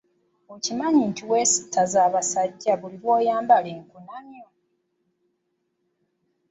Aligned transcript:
Okimanyi 0.53 1.01
nti 1.11 1.23
weesittaza 1.29 1.97
abasajja 2.07 2.73
buli 2.79 2.97
lw'oyambala 3.01 3.67
enkunamyo? 3.77 4.45